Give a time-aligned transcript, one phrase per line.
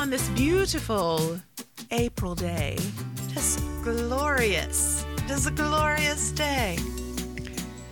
[0.00, 1.38] On this beautiful
[1.90, 2.78] April day?
[3.28, 5.04] Just glorious.
[5.26, 6.78] It is a glorious day.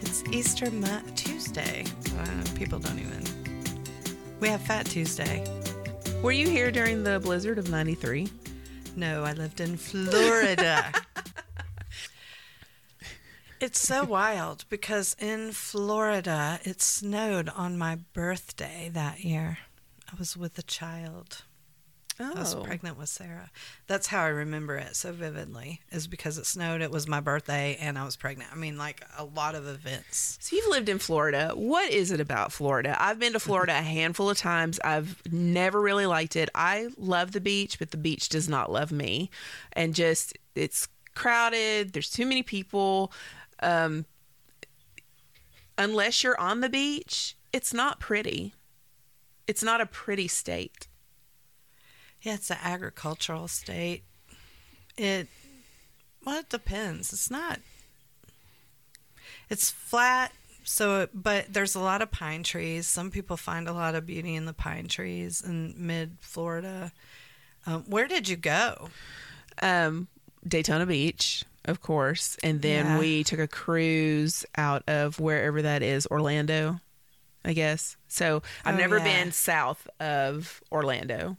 [0.01, 1.85] It's Easter Mo- Tuesday.
[2.19, 3.23] Uh, people don't even.
[4.41, 5.45] We have Fat Tuesday.
[6.23, 8.27] Were you here during the blizzard of 93?
[8.97, 10.91] No, I lived in Florida.
[13.61, 19.59] it's so wild because in Florida it snowed on my birthday that year.
[20.11, 21.43] I was with a child.
[22.21, 22.33] Oh.
[22.35, 23.51] I was pregnant with Sarah.
[23.87, 26.81] That's how I remember it so vividly, is because it snowed.
[26.81, 28.51] It was my birthday and I was pregnant.
[28.53, 30.39] I mean, like a lot of events.
[30.41, 31.53] So you've lived in Florida.
[31.55, 32.97] What is it about Florida?
[32.99, 34.81] I've been to Florida a handful of times.
[34.83, 36.51] I've never really liked it.
[36.55, 39.31] I love the beach, but the beach does not love me.
[39.73, 41.93] And just it's crowded.
[41.93, 43.13] There's too many people.
[43.61, 44.07] Um,
[45.77, 48.55] unless you're on the beach, it's not pretty.
[49.47, 50.88] It's not a pretty state.
[52.23, 54.03] Yeah, it's an agricultural state.
[54.97, 55.29] It
[56.25, 57.13] well, it depends.
[57.13, 57.61] It's not.
[59.51, 60.33] It's flat,
[60.65, 62.87] so it, but there's a lot of pine trees.
[62.87, 66.93] Some people find a lot of beauty in the pine trees in mid Florida.
[67.67, 68.91] Um, where did you go?
[69.61, 70.07] um,
[70.47, 72.99] Daytona Beach, of course, and then Yeah.
[73.01, 76.81] we took a cruise out of wherever that is, Orlando,
[77.45, 77.97] I guess.
[78.07, 79.05] So I've Oh, never yeah.
[79.05, 81.37] been south of Orlando,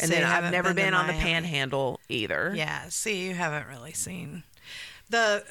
[0.00, 2.52] and So then I've never been been, on the Panhandle either.
[2.54, 4.42] Yeah, see, you haven't really seen
[5.10, 5.44] the.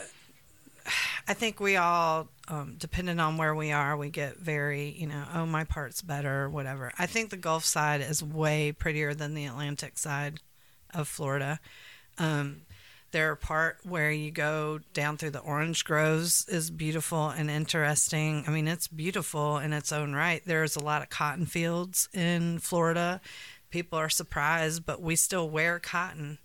[1.28, 5.24] I think we all, um, depending on where we are, we get very, you know,
[5.34, 6.92] oh, my part's better, or whatever.
[7.00, 10.42] I think the Gulf side is way prettier than the Atlantic side
[10.94, 11.62] of Florida.
[12.18, 12.64] Um,
[13.14, 18.44] their part where you go down through the orange groves is beautiful and interesting.
[18.48, 20.42] I mean, it's beautiful in its own right.
[20.46, 23.22] There's a lot of cotton fields in Florida.
[23.74, 26.38] People are surprised, but we still wear cotton.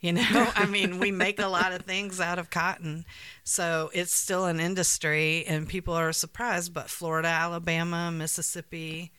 [0.00, 3.04] You know, I mean, we make a lot of things out of cotton.
[3.44, 6.74] So it's still an industry, and people are surprised.
[6.74, 9.12] But Florida, Alabama, Mississippi,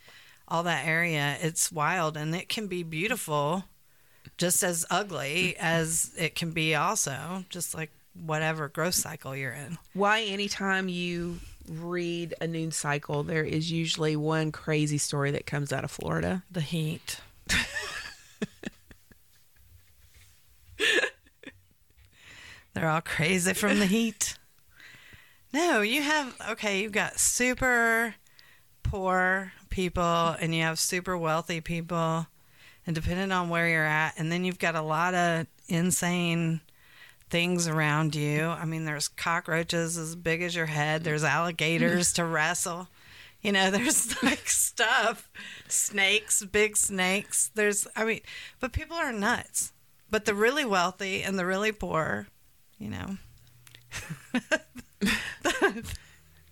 [0.46, 3.64] all that area, it's wild and it can be beautiful,
[4.38, 7.92] just as ugly as it can be, also, just like
[8.26, 9.78] whatever growth cycle you're in.
[9.94, 15.72] Why, anytime you read a news cycle, there is usually one crazy story that comes
[15.72, 16.44] out of Florida.
[16.52, 17.22] The heat.
[22.74, 24.38] They're all crazy from the heat.
[25.52, 28.16] No, you have okay, you've got super
[28.84, 32.28] poor people and you have super wealthy people
[32.86, 36.62] and depending on where you're at and then you've got a lot of insane
[37.30, 38.46] things around you.
[38.46, 42.88] I mean, there's cockroaches as big as your head, there's alligators to wrestle.
[43.42, 45.30] You know, there's like stuff,
[45.68, 47.52] snakes, big snakes.
[47.54, 48.22] There's, I mean,
[48.60, 49.74] but people are nuts.
[50.10, 52.28] But the really wealthy and the really poor,
[52.78, 53.18] you know,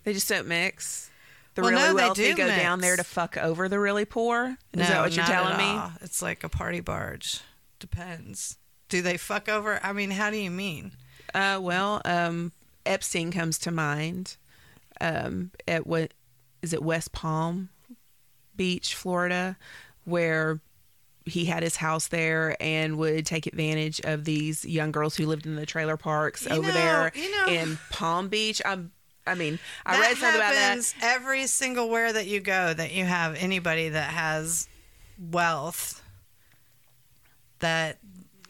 [0.04, 1.10] They just don't mix.
[1.56, 4.06] The Well, really no, they wealthy do go down there to fuck over the really
[4.06, 4.58] poor.
[4.74, 5.82] Is that what you're telling me?
[6.02, 7.42] It's like a party barge.
[7.80, 8.58] Depends.
[8.88, 9.80] Do they fuck over?
[9.84, 10.92] I mean, how do you mean?
[11.34, 12.52] Uh, well, um,
[12.86, 14.38] Epstein comes to mind.
[15.02, 16.14] Um, at what
[16.66, 17.70] is it, West Palm
[18.56, 19.56] Beach, Florida,
[20.04, 20.60] where
[21.26, 25.46] he had his house there and would take advantage of these young girls who lived
[25.46, 28.62] in the trailer parks You over know- there you know- in Palm Beach.
[28.66, 28.92] I'm,
[29.28, 30.94] I mean, I read something about that.
[31.02, 34.68] every single where that you go that you have anybody that has
[35.32, 36.02] wealth
[37.60, 37.98] that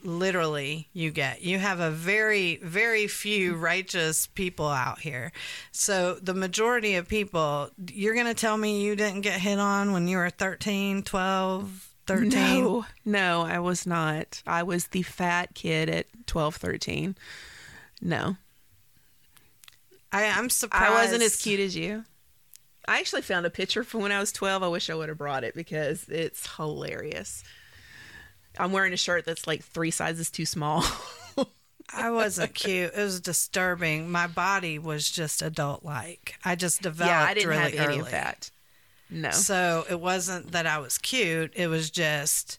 [0.02, 5.32] literally you get you have a very very few righteous people out here
[5.72, 9.92] so the majority of people you're going to tell me you didn't get hit on
[9.92, 14.42] when you were 13 12 13 No, no, I was not.
[14.46, 17.16] I was the fat kid at 12, 13.
[18.00, 18.36] No,
[20.12, 22.04] I, i'm surprised I wasn't as cute as you.
[22.88, 24.62] I actually found a picture from when I was 12.
[24.62, 27.42] I wish I would have brought it because it's hilarious.
[28.58, 30.84] I'm wearing a shirt that's like three sizes too small.
[31.94, 32.92] I wasn't cute.
[32.94, 34.10] It was disturbing.
[34.10, 36.34] My body was just adult like.
[36.44, 37.98] I just developed yeah, I didn't really have any early.
[38.00, 38.50] of that.
[39.08, 39.30] No.
[39.30, 41.52] So it wasn't that I was cute.
[41.54, 42.58] It was just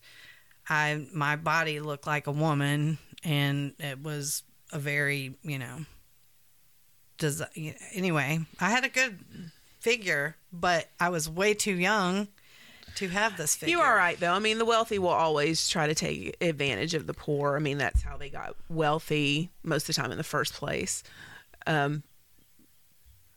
[0.70, 5.86] I my body looked like a woman, and it was a very you know.
[7.18, 7.42] Does
[7.94, 8.40] anyway?
[8.60, 9.20] I had a good
[9.80, 12.28] figure, but I was way too young
[12.98, 13.78] to have this figure.
[13.78, 14.34] You are right, though.
[14.34, 17.56] I mean, the wealthy will always try to take advantage of the poor.
[17.56, 21.04] I mean, that's how they got wealthy most of the time in the first place.
[21.68, 22.04] Um,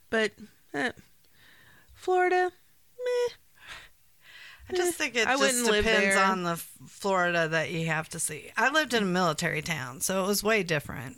[0.09, 0.33] but
[0.73, 0.93] eh,
[1.95, 2.51] Florida,
[2.99, 3.35] meh.
[4.71, 8.53] I just think it I just depends on the Florida that you have to see.
[8.57, 11.17] I lived in a military town, so it was way different.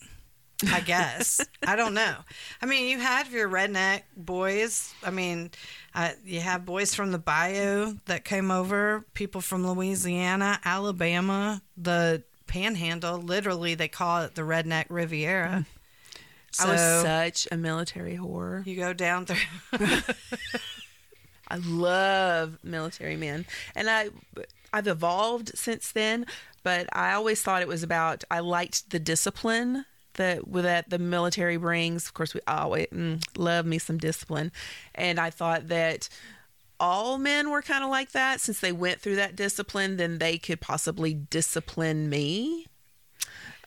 [0.71, 2.15] I guess I don't know.
[2.61, 4.95] I mean, you had your redneck boys.
[5.05, 5.51] I mean,
[5.95, 12.23] uh, you have boys from the bayou that came over, people from Louisiana, Alabama, the
[12.47, 13.19] Panhandle.
[13.19, 15.67] Literally, they call it the Redneck Riviera.
[16.61, 18.67] I was such a military whore.
[18.67, 19.37] you go down through.
[21.49, 24.11] I love military men, and I
[24.73, 26.27] I've evolved since then.
[26.63, 31.57] But I always thought it was about I liked the discipline that that the military
[31.57, 32.07] brings.
[32.07, 34.53] Of course, we always mm, love me some discipline,
[34.95, 36.09] and I thought that
[36.81, 39.97] all men were kind of like that since they went through that discipline.
[39.97, 42.67] Then they could possibly discipline me.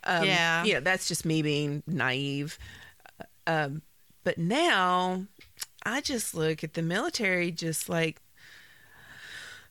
[0.03, 0.63] Um, Yeah.
[0.75, 2.59] know, that's just me being naive.
[3.47, 3.81] Um,
[4.23, 5.25] but now
[5.85, 8.21] I just look at the military just like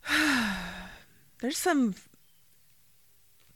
[1.41, 1.95] there's some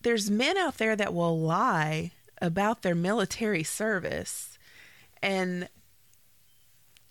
[0.03, 4.58] there's men out there that will lie about their military service
[5.23, 5.69] and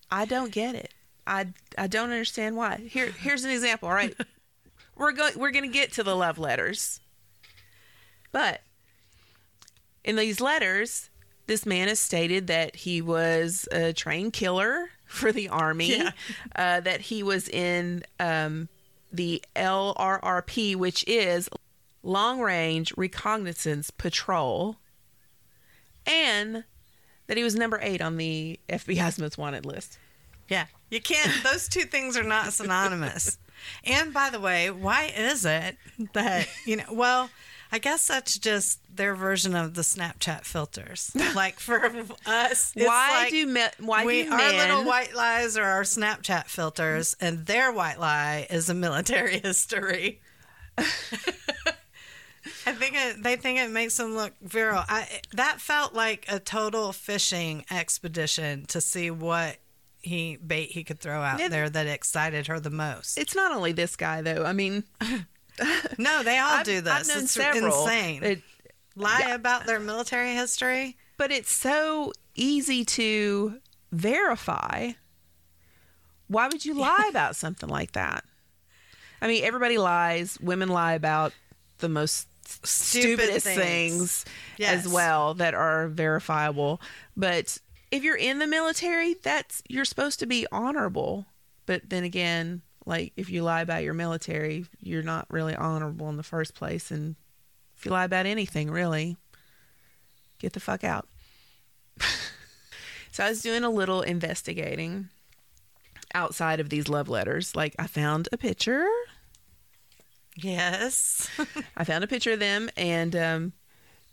[0.09, 0.94] I don't get it.
[1.25, 1.47] I
[1.77, 2.77] I don't understand why.
[2.89, 4.15] Here here's an example, all right?
[4.95, 7.01] we're going we're going to get to the love letters.
[8.31, 8.62] But
[10.03, 11.09] in these letters,
[11.47, 16.12] this man has stated that he was a trained killer for the army, Yeah.
[16.56, 18.69] uh, that he was in um,
[19.12, 21.50] the LRRP, which is
[22.03, 24.77] Long Range Reconnaissance Patrol,
[26.07, 26.63] and
[27.27, 30.00] that he was number eight on the FBI's most wanted list.
[30.50, 31.44] Yeah, you can't.
[31.44, 33.38] Those two things are not synonymous.
[33.83, 35.77] And by the way, why is it
[36.13, 36.86] that you know?
[36.92, 37.30] Well,
[37.71, 41.12] I guess that's just their version of the Snapchat filters.
[41.36, 41.86] Like for
[42.25, 45.83] us, it's why like do me- why we do our little white lies are our
[45.83, 50.21] Snapchat filters, and their white lie is a military history.
[52.68, 54.84] I think it, they think it makes them look virile.
[54.88, 59.58] I that felt like a total fishing expedition to see what
[60.02, 61.48] he bait he could throw out Yeah.
[61.50, 63.18] there that excited her the most.
[63.18, 64.44] It's not only this guy though.
[64.46, 64.84] I mean,
[65.98, 66.94] no, they all I've- do this.
[66.94, 67.84] I've known it's several.
[67.84, 68.24] insane.
[68.24, 68.42] It-
[68.96, 70.98] Lie about their military history.
[71.18, 73.60] but it's so easy to
[73.92, 74.92] verify.
[76.28, 78.24] Why would you lie about something like that?
[79.22, 80.40] I mean, everybody lies.
[80.42, 81.34] Women lie about
[81.78, 82.28] the most
[82.64, 83.64] stupidest things.
[84.24, 84.26] things,
[84.58, 84.86] Yes.
[84.86, 86.82] as well that are verifiable.
[87.16, 87.58] But
[87.92, 91.26] if you're in the military, that's you're supposed to be honorable.
[91.66, 96.18] But then again, like if you lie about your military, you're not really honorable in
[96.18, 96.92] the first place.
[96.92, 97.16] And
[97.78, 99.18] if you lie about anything, really,
[100.39, 101.08] get the fuck out.
[103.12, 105.10] so I was doing a little investigating
[106.13, 107.56] outside of these love letters.
[107.56, 108.88] Like I found a picture.
[110.39, 111.29] Yes.
[111.77, 113.53] I found a picture of them, and um,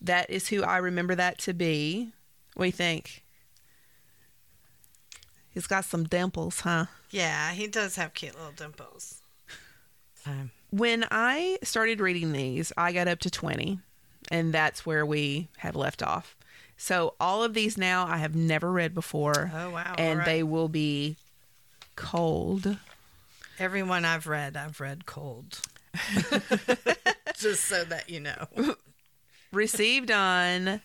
[0.00, 2.12] that is who I remember that to be.
[2.54, 3.23] What do you think?
[5.50, 6.87] He's got some dimples, huh?
[7.11, 9.21] yeah, he does have cute little dimples.
[10.26, 13.78] Um, When I started reading these, I got up to 20,
[14.33, 16.35] and that's where we have left off.
[16.76, 19.52] So all of these now I have never read before.
[19.54, 19.95] Oh, wow.
[19.97, 20.25] And All right.
[20.25, 21.16] they will be
[21.95, 22.78] cold.
[23.61, 25.61] everyone I've read, I've read cold.
[27.39, 28.47] Just so that you know.
[29.53, 30.81] Received on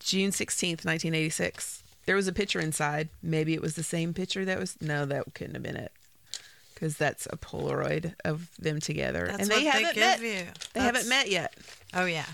[0.00, 1.82] June 16th, 1986.
[2.06, 3.08] There was a picture inside.
[3.22, 4.76] Maybe it was the same picture that was.
[4.80, 5.92] No, that couldn't have been it.
[6.74, 9.26] Because that's a Polaroid of them together.
[9.28, 10.20] That's and they they haven't give met.
[10.20, 10.26] you.
[10.28, 10.44] They
[10.80, 11.54] That's- haven't met yet.
[11.94, 12.26] Oh yeah.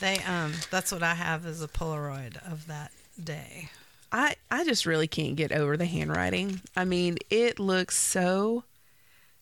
[0.00, 2.90] They um that's what I have is a Polaroid of that
[3.22, 3.68] day.
[4.10, 6.60] I, I just really can't get over the handwriting.
[6.76, 8.62] I mean, it looks so.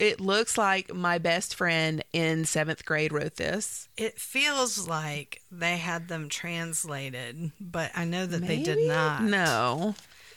[0.03, 3.89] It looks like my best friend in seventh grade wrote this.
[3.97, 9.23] It feels like they had them translated, but I know that they did not.
[9.23, 9.95] No.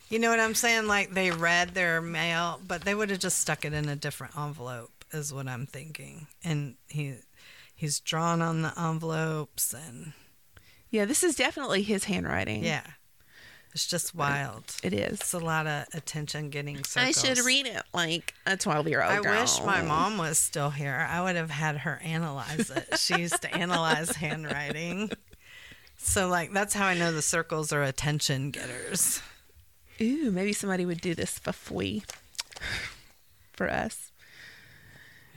[0.10, 0.86] You know what I'm saying?
[0.86, 4.38] Like they read their mail, but they would have just stuck it in a different
[4.38, 6.28] envelope, is what I'm thinking.
[6.44, 7.16] And he
[7.74, 10.14] he's drawn on the envelopes and
[10.92, 12.64] Yeah, this is definitely his handwriting.
[12.64, 12.86] yeah.
[13.76, 14.64] It's just wild.
[14.84, 15.20] It is.
[15.20, 17.26] It's a lot of attention getting circles.
[17.26, 19.42] I should read it like a 12 year old I girl.
[19.42, 21.06] wish my mom was still here.
[21.10, 22.98] I would have had her analyze it.
[22.98, 25.12] She used to analyze handwriting.
[25.98, 29.22] So like that's how I know the circles are attention getters.
[30.00, 32.04] Ooh, maybe somebody would do this for free
[33.52, 34.10] for us.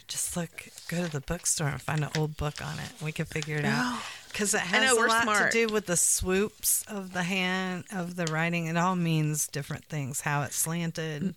[0.07, 3.03] Just look, go to the bookstore and find an old book on it.
[3.03, 4.01] We can figure it out.
[4.29, 5.51] Because it has know, a lot smart.
[5.51, 8.67] to do with the swoops of the hand, of the writing.
[8.67, 10.21] It all means different things.
[10.23, 11.35] How it's slanted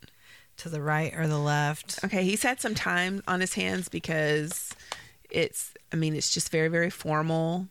[0.57, 2.03] to the right or the left.
[2.05, 4.69] Okay, he's had some time on his hands because
[5.29, 7.67] it's, I mean, it's just very, very formal.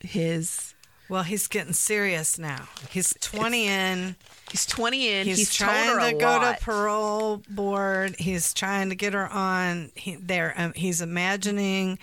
[0.00, 0.74] His,
[1.08, 2.68] Well, he's getting serious now.
[2.90, 4.16] He's 20 in.
[4.50, 5.26] he's 20 in.
[5.26, 6.58] He's, He's, trying to go lot.
[6.58, 8.16] to parole board.
[8.18, 9.90] He's trying to get her on.
[9.94, 11.98] He, there, um, he's imagining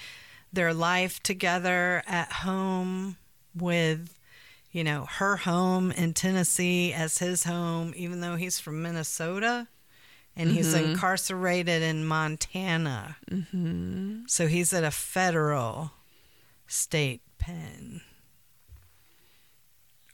[0.52, 3.18] their life together at home
[3.56, 4.18] with,
[4.72, 9.68] you know, her home in Tennessee as his home, even though he's from Minnesota
[10.36, 10.92] and he's Mm-hmm.
[10.92, 13.18] incarcerated in Montana.
[13.30, 14.22] Mm-hmm.
[14.28, 15.92] So he's at a federal
[16.68, 18.02] state pen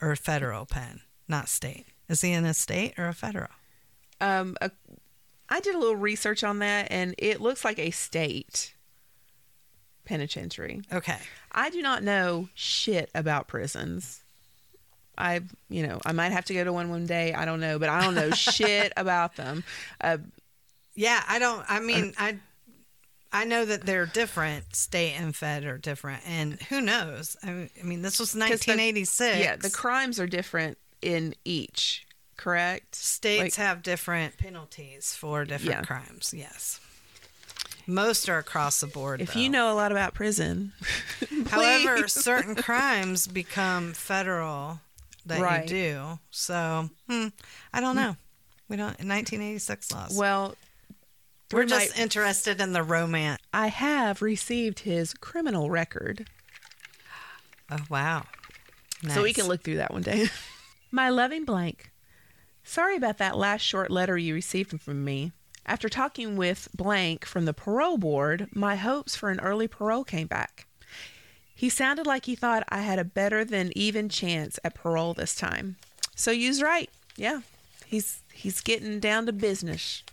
[0.02, 1.86] or federal pen, not state.
[2.08, 3.50] Is he in a state or a federal?
[4.22, 4.72] um, a,
[5.50, 8.74] I did a little research on that and it looks like a state
[10.06, 10.82] penitentiary.
[10.92, 11.18] Okay.
[11.52, 14.22] I do not know shit about prisons.
[15.18, 17.34] I, you know, I might have to go to one one day.
[17.34, 19.64] I don't know, but I don't know shit about them.
[20.02, 20.18] Uh,
[20.96, 21.66] Yeah, I don't.
[21.70, 22.38] I mean, I
[23.32, 24.76] I know that they're different.
[24.76, 27.36] State and Fed are different, and who knows?
[27.44, 28.40] I mean, I mean this was 'cause the-
[28.74, 29.40] 1986.
[29.40, 32.06] yeah, the crimes are different in each,
[32.38, 32.96] correct?
[32.96, 35.86] states Like- have different penalties for different Yeah.
[35.86, 36.34] crimes.
[36.36, 36.80] Yes,
[37.88, 39.22] most are across the board.
[39.22, 39.40] If though.
[39.40, 40.74] you know a lot about prison,
[41.50, 44.80] however, certain crimes become federal
[45.26, 45.64] that Right.
[45.64, 46.20] you do.
[46.32, 47.28] So hmm,
[47.74, 48.16] I don't know.
[48.70, 50.18] We don't 1986 laws.
[50.18, 50.56] well,
[51.52, 53.42] We're through my- just interested in the romance.
[53.54, 56.28] I have received his criminal record.
[57.72, 58.24] Oh wow!
[59.10, 60.28] So we can look through that one day.
[60.92, 61.92] My loving blank.
[62.64, 65.32] Sorry about that last short letter you received from me.
[65.66, 70.28] After talking with blank from the parole board, my hopes for an early parole came
[70.28, 70.68] back.
[71.56, 75.36] He sounded like he thought I had a better than even chance at parole this
[75.36, 75.78] time.
[76.16, 76.90] So you's right.
[77.16, 77.42] Yeah.
[77.86, 80.04] He's he's getting down to business.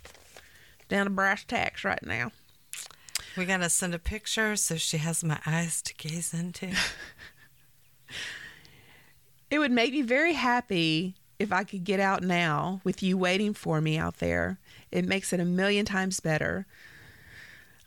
[0.89, 2.31] Down to brass tacks right now.
[3.35, 6.75] We gotta send a picture so she has my eyes to gaze into.
[9.53, 13.53] It would make me very happy if I could get out now with you waiting
[13.53, 14.57] for me out there.
[14.93, 16.67] It makes it a million times better.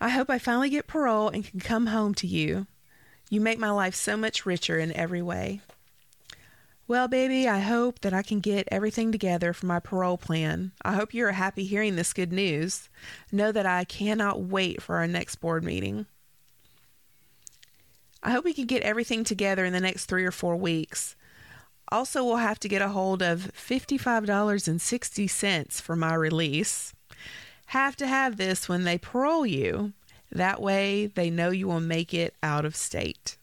[0.01, 2.67] I hope I finally get parole and can come home to you.
[3.31, 5.61] You make my life so much richer in every way.
[6.89, 10.73] Well, baby, I hope that I can get everything together for my parole plan.
[10.83, 12.89] I hope you're happy hearing this good news.
[13.31, 16.07] Know that I cannot wait for our next board meeting.
[18.21, 21.15] I hope we can get everything together in the next three or four weeks.
[21.93, 26.93] Also, we'll have to get a hold of $55.60 for my release.
[27.67, 29.93] Have to have this when they parole you.
[30.31, 33.37] That way, they know you will make it out of state.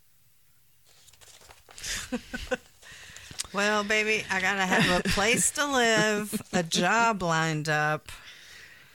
[3.54, 8.10] well, baby, I gotta have a place to live, a job lined up,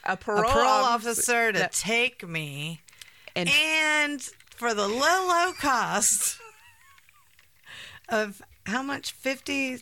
[0.05, 2.81] A a parole, parole officer to that- take me,
[3.35, 4.23] and and
[4.57, 6.39] for the low, low cost
[8.09, 9.13] of how much?
[9.13, 9.77] 50,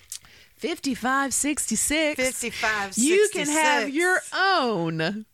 [0.56, 5.26] 5566 55, you can have your own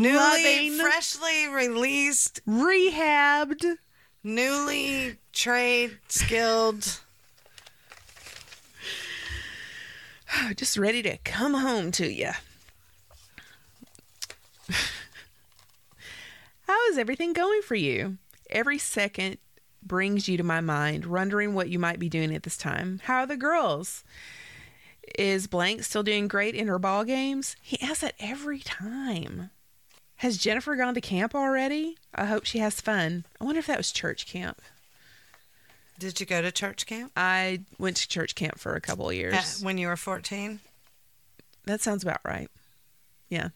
[0.00, 3.76] newly, loving- freshly released, rehabbed
[4.24, 7.00] newly trade skilled.
[10.56, 12.30] just ready to come home to you.
[16.66, 18.18] How is everything going for you?
[18.50, 19.38] Every second
[19.82, 23.00] brings you to my mind, wondering what you might be doing at this time.
[23.04, 24.04] How are the girls?
[25.18, 27.56] Is Blank still doing great in her ball games?
[27.60, 29.50] He asks that every time.
[30.22, 31.98] Has Jennifer gone to camp already?
[32.14, 33.24] I hope she has fun.
[33.40, 34.62] I wonder if that was church camp.
[35.98, 39.16] Did you go to church camp I went to church camp for a couple of
[39.16, 39.34] years.
[39.34, 40.60] at, when you were 14?
[41.64, 42.48] that sounds about right.
[43.30, 43.48] Yeah.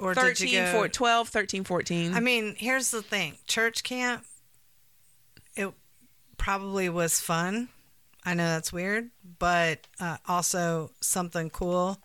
[0.00, 0.72] Or did 13, you go?
[0.72, 2.14] 14, 12, 13, 14.
[2.14, 4.24] I mean, here's the thing church camp,
[5.54, 5.72] it
[6.36, 7.68] probably was fun.
[8.24, 12.00] I know that's weird, but uh, also something cool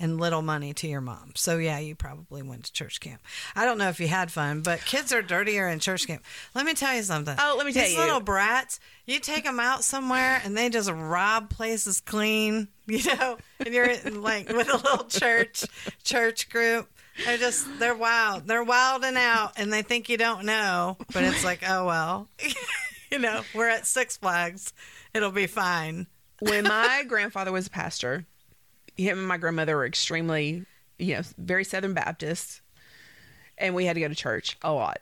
[0.00, 1.32] and little money to your mom.
[1.36, 3.20] So yeah, you probably went to church camp.
[3.54, 6.24] I don't know if you had fun, but kids are dirtier in church camp.
[6.54, 7.36] Let me tell you something.
[7.38, 8.04] Oh, let me tell you These you.
[8.04, 13.36] little brats, you take them out somewhere and they just rob places clean, you know,
[13.60, 15.64] and you're in, like with a little church
[16.02, 16.88] church group.
[17.24, 18.46] They're just they're wild.
[18.46, 22.28] They're wilding out and they think you don't know, but it's like, oh well.
[23.12, 24.72] you know, we're at Six Flags.
[25.12, 26.06] It'll be fine.
[26.38, 28.24] when my grandfather was a pastor,
[28.96, 30.64] him and my grandmother were extremely,
[30.98, 32.60] you know, very Southern Baptist,
[33.58, 35.00] and we had to go to church a lot.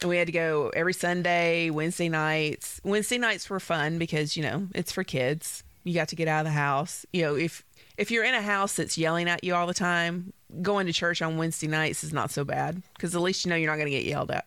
[0.00, 2.80] And we had to go every Sunday, Wednesday nights.
[2.84, 5.64] Wednesday nights were fun because you know it's for kids.
[5.84, 7.06] You got to get out of the house.
[7.12, 7.64] You know, if
[7.96, 11.22] if you're in a house that's yelling at you all the time, going to church
[11.22, 13.90] on Wednesday nights is not so bad because at least you know you're not going
[13.90, 14.46] to get yelled at.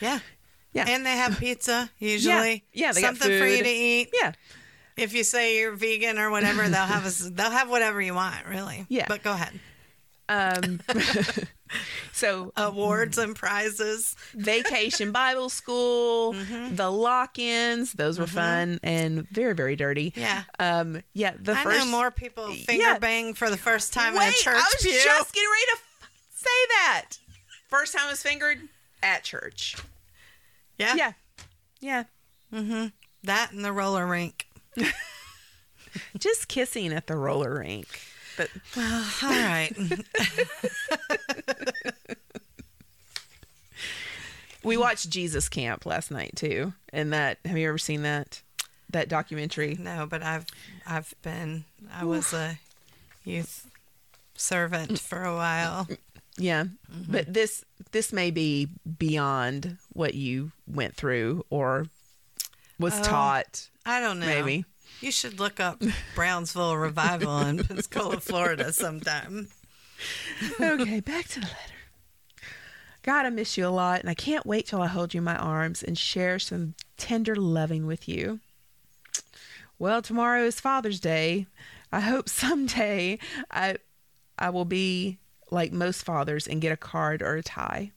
[0.00, 0.20] Yeah.
[0.72, 0.84] Yeah.
[0.86, 2.64] And they have pizza usually.
[2.72, 4.10] Yeah, they got something for you to eat.
[4.12, 4.32] Yeah,
[4.98, 7.18] If you say you're vegan or whatever, they'll have us.
[7.32, 8.86] They'll have whatever you want, really.
[8.88, 9.06] Yeah.
[9.08, 9.58] But go ahead.
[10.28, 10.80] um,
[12.12, 14.14] so Awards and prizes.
[14.34, 16.74] vacation Bible school, Mm-hmm.
[16.76, 20.12] the lock-ins, those were fun and very very dirty.
[20.16, 20.42] Yeah.
[20.58, 22.98] Um yeah, the I first know more people finger Yeah.
[22.98, 24.92] bang for the first time in a church I was pew.
[24.92, 27.04] just getting ready to f- say that.
[27.68, 28.58] First time I was fingered
[29.02, 29.76] at church.
[30.78, 30.94] yeah.
[30.94, 31.12] Yeah.
[31.80, 32.04] Yeah.
[32.52, 32.86] Mm-hmm.
[33.24, 34.47] That and the roller rink.
[36.18, 37.86] Just kissing at the roller rink.
[38.36, 39.72] But Well, all right.
[44.62, 46.72] we watched Jesus Camp last night too.
[46.92, 48.42] And that have you ever seen that
[48.90, 49.76] that documentary?
[49.78, 50.46] no, but I've
[50.86, 52.58] I've been I was a
[53.24, 53.66] youth
[54.34, 55.88] servant for a while.
[56.36, 56.64] Yeah.
[56.92, 57.12] Mm-hmm.
[57.12, 58.68] But this this may be
[58.98, 61.86] beyond what you went through or
[62.78, 63.02] was Oh.
[63.02, 63.68] taught.
[63.86, 64.26] I don't know.
[64.26, 64.64] Maybe.
[65.00, 65.82] You should look up
[66.14, 69.48] Brownsville Revival in Pensacola, Florida sometime.
[70.60, 71.74] okay, back to the letter.
[73.02, 75.24] God, I miss you a lot, and I can't wait till I hold you in
[75.24, 78.40] my arms and share some tender loving with you.
[79.78, 81.46] Well, tomorrow is Father's Day.
[81.92, 83.18] I hope someday
[83.50, 83.76] I
[84.38, 85.18] I will be
[85.50, 87.92] like most fathers and get a card or a tie.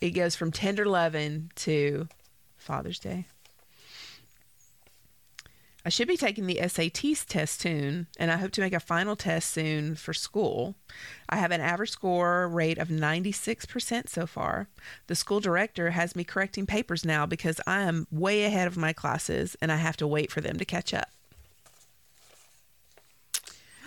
[0.00, 2.08] It goes from tender loving to
[2.64, 3.26] Father's Day.
[5.86, 9.16] I should be taking the SATs test soon, and I hope to make a final
[9.16, 10.76] test soon for school.
[11.28, 14.68] I have an average score rate of 96% so far.
[15.08, 18.94] The school director has me correcting papers now because I am way ahead of my
[18.94, 21.10] classes and I have to wait for them to catch up.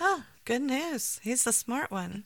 [0.00, 1.18] Oh, good news.
[1.24, 2.22] He's the smart one.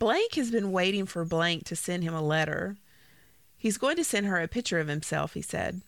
[0.00, 2.76] Blank has been waiting for Blank to send him a letter.
[3.58, 5.82] He's going to send her a picture of himself, he said.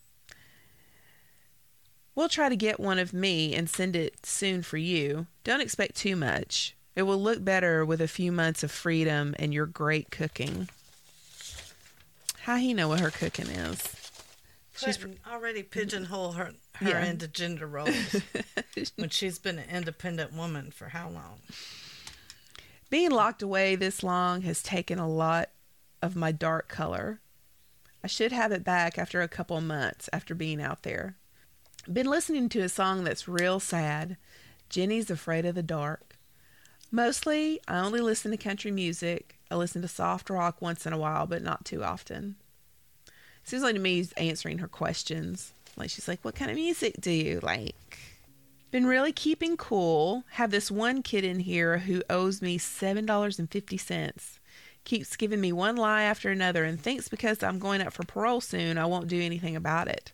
[2.15, 5.27] We'll try to get one of me and send it soon for you.
[5.45, 6.75] Don't expect too much.
[6.97, 10.69] It will look better with a few months of freedom and your great cooking.
[12.41, 13.81] How he know what her cooking is?
[14.77, 17.05] She's She's already pigeonhole her, her Yeah.
[17.05, 18.17] into gender roles
[18.97, 21.41] when she's been an independent woman for how long?
[22.89, 25.51] Being locked away this long has taken a lot
[26.03, 27.21] of my dark color.
[28.03, 31.17] I should have it back after a couple months after being out there.
[31.91, 34.17] Been listening to a song that's real sad
[34.69, 36.17] Jeannie's Afraid of the Dark.
[36.91, 39.39] Mostly, I only listen to country music.
[39.51, 42.37] I listen to soft rock once in a while, but not too often.
[43.45, 45.53] Seems like to me he's answering her questions.
[45.77, 47.99] Like she's like, What kind of music do you like?
[48.71, 50.25] Been really keeping cool.
[50.33, 54.39] Have this one kid in here who owes me $7.50.
[54.91, 58.41] Keeps giving me one lie after another and thinks because I'm going up for parole
[58.41, 60.11] soon, I won't do anything about it.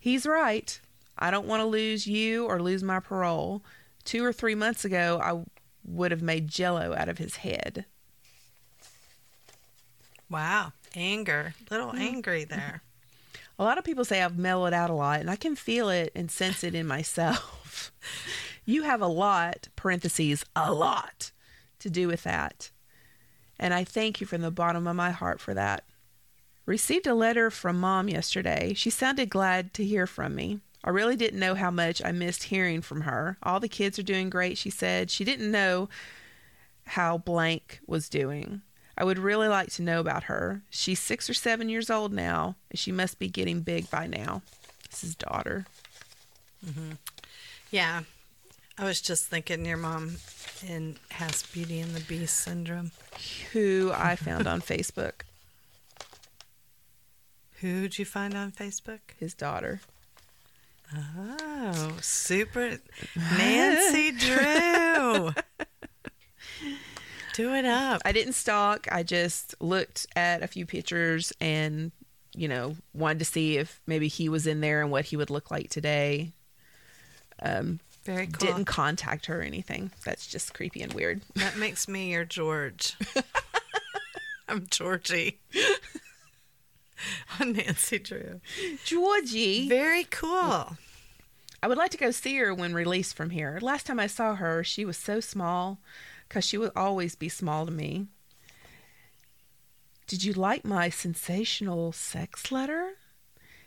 [0.00, 0.80] He's right.
[1.18, 3.62] I don't want to lose you or lose my parole.
[4.02, 5.44] Two or three months ago, I
[5.84, 7.84] would have made jello out of his head.
[10.30, 10.72] Wow.
[10.94, 11.52] Anger.
[11.70, 12.00] Little mm.
[12.00, 12.80] angry there.
[13.58, 16.10] A lot of people say I've mellowed out a lot, and I can feel it
[16.14, 17.92] and sense it in myself.
[18.64, 21.30] you have a lot, parentheses, a lot,
[21.80, 22.70] to do with that.
[23.58, 25.84] And I thank you from the bottom of my heart for that.
[26.66, 28.72] Received a letter from mom yesterday.
[28.74, 30.60] She sounded glad to hear from me.
[30.82, 33.38] I really didn't know how much I missed hearing from her.
[33.42, 35.10] All the kids are doing great, she said.
[35.10, 35.88] She didn't know
[36.86, 38.62] how blank was doing.
[38.96, 40.62] I would really like to know about her.
[40.70, 44.42] She's six or seven years old now, and she must be getting big by now.
[44.90, 45.66] This is daughter.
[46.64, 46.92] Mm-hmm.
[47.70, 48.02] Yeah.
[48.78, 50.16] I was just thinking your mom
[50.62, 52.92] in has Beauty and the Beast syndrome.
[53.52, 55.22] Who I found on Facebook.
[57.60, 59.00] Who'd you find on Facebook?
[59.18, 59.80] His daughter.
[60.96, 62.78] Oh, super
[63.16, 65.30] Nancy Drew.
[67.34, 68.02] Do it up.
[68.04, 68.86] I didn't stalk.
[68.92, 71.90] I just looked at a few pictures and,
[72.34, 75.30] you know, wanted to see if maybe he was in there and what he would
[75.30, 76.32] look like today.
[77.42, 78.48] Um, Very cool.
[78.48, 79.90] Didn't contact her or anything.
[80.04, 81.22] That's just creepy and weird.
[81.36, 82.96] That makes me your George.
[84.48, 85.40] I'm Georgie.
[87.40, 88.40] On Nancy Drew.
[88.84, 89.68] Georgie.
[89.68, 90.76] Very cool.
[91.62, 93.58] I would like to go see her when released from here.
[93.62, 95.78] Last time I saw her, she was so small
[96.28, 98.06] because she would always be small to me.
[100.06, 102.92] Did you like my sensational sex letter?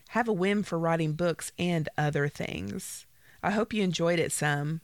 [0.09, 3.06] Have a whim for writing books and other things.
[3.47, 4.81] I hope you enjoyed it some.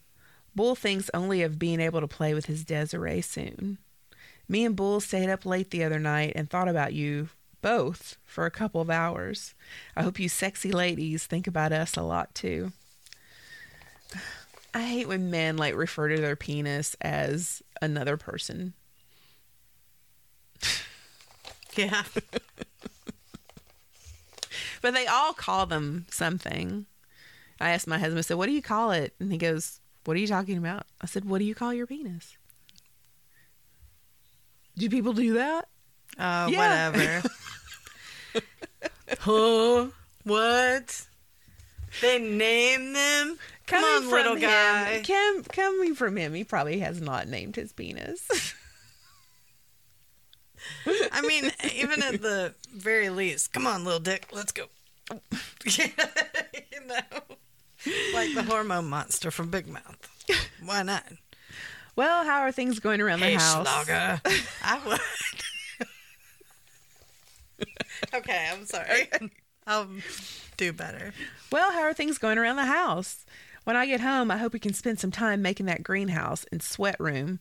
[0.56, 3.78] Bull thinks only of being able to play with his Desiree soon.
[4.48, 7.28] Me and Bull stayed up late the other night and thought about you
[7.62, 9.54] both for a couple of hours.
[9.98, 12.72] I hope you sexy ladies think about us a lot too.
[14.74, 18.74] I hate when men like refer to their penis as another person.
[21.76, 22.04] Yeah.
[24.84, 26.88] But they all call them something.
[27.60, 29.14] I asked my husband, I said, What do you call it?
[29.20, 30.86] And he goes, What are you talking about?
[31.02, 32.38] I said, What do you call your penis?
[34.78, 35.68] Do people do that?
[36.20, 36.90] Oh, Yeah.
[36.90, 37.30] whatever.
[39.20, 39.86] huh?
[40.24, 41.06] What?
[42.02, 43.38] They name them?
[43.68, 45.02] Come Coming on, from little him- guy.
[45.04, 48.28] Cam, coming from him, he probably has not named his penis.
[51.12, 54.66] I mean, even at the very least, come on, little dick, let's go.
[55.66, 55.86] you
[56.88, 57.22] know,
[58.14, 60.10] like the hormone monster from Big Mouth.
[60.64, 61.04] Why not?
[61.96, 63.68] well, how are things going around the Hey, house?
[63.68, 64.22] Schlager.
[64.64, 65.00] I would.
[68.14, 69.10] okay, I'm sorry.
[69.68, 69.88] I'll
[70.58, 71.14] do better.
[71.52, 73.26] Well, how are things going around the house?
[73.64, 76.62] When I get home, I hope we can spend some time making that greenhouse and
[76.62, 77.40] sweat room.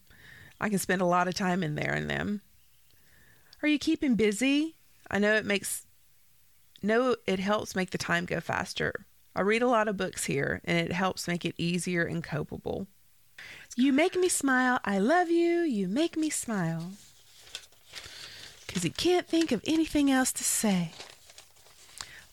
[0.61, 2.43] I can spend a lot of time in there in them.
[3.63, 4.77] Are you keeping busy?
[5.11, 5.87] I know it makes
[6.83, 9.07] no it helps make the time go faster.
[9.35, 12.87] I read a lot of books here and it helps make it easier and copable.
[13.77, 14.79] You make me smile.
[14.85, 15.61] I love you.
[15.61, 16.93] You make me smile.
[18.69, 20.93] Cuz he can't think of anything else to say.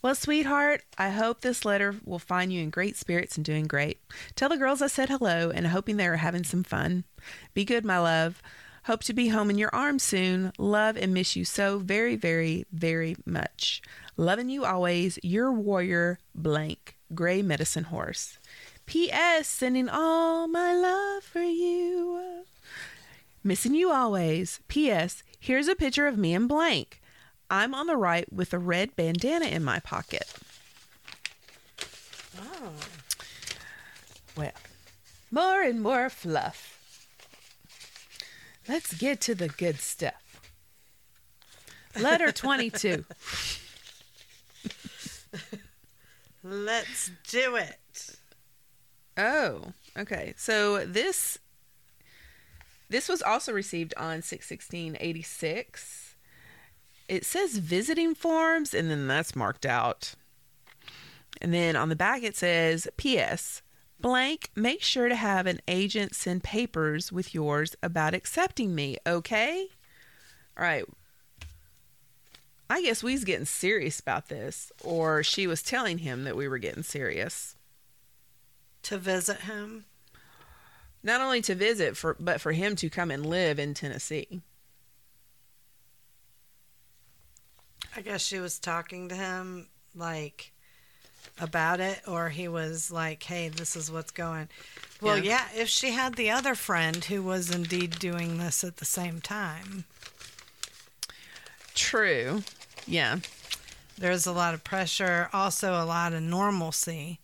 [0.02, 4.00] Well, sweetheart, I hope this letter will find you in great spirits and doing great.
[4.36, 7.04] Tell the girls I said hello and hoping they are having some fun.
[7.54, 8.42] Be good, my love.
[8.84, 10.52] Hope to be home in your arms soon.
[10.58, 13.82] Love and miss you so very, very, very much.
[14.18, 18.38] Loving you always, your warrior blank, gray medicine horse.
[18.86, 19.48] P.S.
[19.48, 22.44] Sending all my love for you.
[23.44, 24.60] Missing you always.
[24.68, 25.24] P.S.
[25.40, 27.02] Here's a picture of me and blank.
[27.50, 30.34] I'm on the right with a red bandana in my pocket.
[32.38, 32.72] Oh.
[34.36, 34.52] Well,
[35.32, 36.79] more and more fluff.
[38.70, 40.52] Let's get to the good stuff.
[42.00, 43.04] Letter 22.
[46.44, 48.16] Let's do it.
[49.18, 50.36] Oh, okay.
[50.38, 51.40] So this
[52.90, 56.16] this was also received on 61686.
[57.08, 60.14] It says visiting forms and then that's marked out.
[61.42, 63.64] And then on the back it says PS
[64.02, 69.68] blank make sure to have an agent send papers with yours about accepting me, okay?
[70.58, 70.86] All right.
[72.70, 76.48] I guess we was getting serious about this or she was telling him that we
[76.48, 77.56] were getting serious.
[78.84, 79.86] To visit him.
[81.04, 84.42] not only to visit for but for him to come and live in Tennessee.
[87.96, 90.54] I guess she was talking to him like
[91.40, 94.50] about it, or he was like, "Hey, this is what's going."
[95.02, 95.48] Well, Yeah.
[95.54, 95.62] yeah.
[95.62, 99.86] If she had the other friend who was indeed doing this at the same time,
[101.76, 102.44] True.
[102.86, 103.20] Yeah.
[103.98, 107.20] there's a lot of pressure, also a lot of normalcy,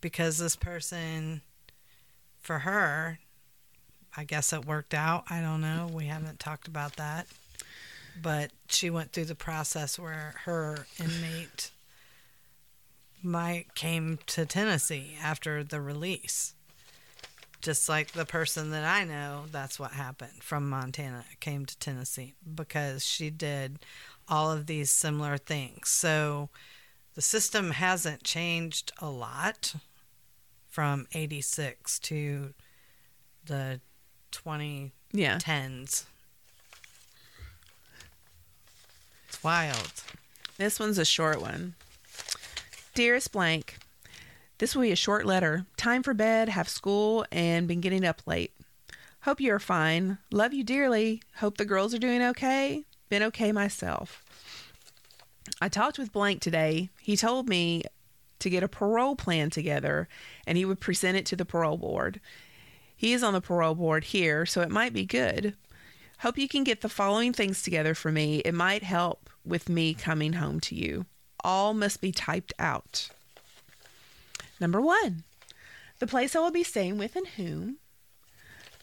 [0.00, 1.42] because this person,
[2.40, 3.18] for her,
[4.16, 5.24] I guess it worked out.
[5.30, 5.88] I don't know.
[5.92, 7.26] We haven't talked about that.
[8.20, 11.70] But she went through the process where her inmate
[13.22, 16.54] Mike came to Tennessee after the release.
[17.60, 22.34] Just like the person that I know, that's what happened from Montana came to Tennessee
[22.54, 23.78] because she did
[24.28, 25.90] all of these similar things.
[25.90, 26.48] So
[27.14, 29.74] the system hasn't changed a lot
[30.68, 32.54] from 86 to
[33.44, 33.80] the
[34.32, 34.90] 2010s.
[35.12, 35.38] Yeah.
[39.28, 40.02] It's wild.
[40.56, 41.74] This one's a short one.
[43.00, 43.78] Dearest blank,
[44.58, 45.64] This will be a short letter.
[45.78, 48.52] Time for bed, have school, and been getting up late.
[49.22, 50.18] Hope you are fine.
[50.30, 51.22] Love you dearly.
[51.36, 52.84] Hope the girls are doing okay.
[53.08, 54.22] Been okay myself.
[55.62, 56.90] I talked with Blank today.
[57.00, 57.84] He told me
[58.38, 60.06] to get a parole plan together
[60.46, 62.20] and he would present it to the parole board.
[62.94, 65.54] He is on the parole board here, so it might be good.
[66.18, 68.40] Hope you can get the following things together for me.
[68.40, 71.06] It might help with me coming home to you.
[71.44, 73.08] All must be typed out.
[74.60, 75.24] Number one,
[75.98, 77.76] the place I will be staying with and whom.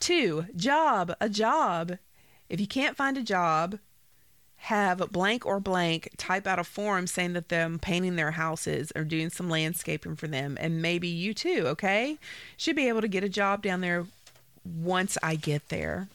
[0.00, 1.98] Two, job, a job.
[2.48, 3.78] If you can't find a job,
[4.62, 9.04] have blank or blank type out a form saying that them painting their houses or
[9.04, 12.18] doing some landscaping for them and maybe you too okay
[12.56, 14.04] should be able to get a job down there
[14.64, 16.08] once i get there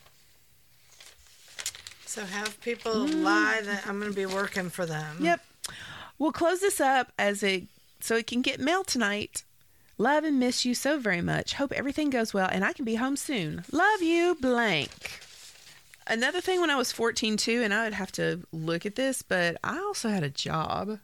[2.04, 5.16] So have people lie that I'm going to be working for them.
[5.20, 5.40] yep
[6.18, 7.64] we'll close this up as it
[8.00, 9.44] so it can get mailed tonight
[9.98, 12.96] love and miss you so very much hope everything goes well and i can be
[12.96, 15.20] home soon love you blank
[16.06, 19.22] another thing when i was 14 too and i would have to look at this
[19.22, 20.98] but i also had a job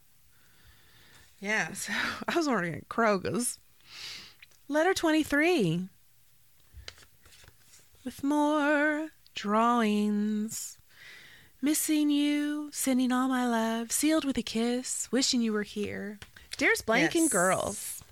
[1.41, 1.73] Yeah.
[1.75, 1.93] So
[2.29, 3.59] I was working at Kroger's.
[4.69, 5.89] Letter 23.
[8.05, 10.77] With more drawings.
[11.63, 16.19] Missing you, sending all my love, sealed with a kiss, wishing you were here.
[16.57, 18.03] Dearest Blank and girls,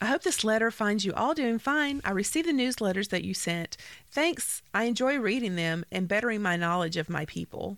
[0.00, 2.00] I hope this letter finds you all doing fine.
[2.04, 3.76] I received the newsletters that you sent.
[4.12, 4.62] Thanks.
[4.72, 7.76] I enjoy reading them and bettering my knowledge of my people.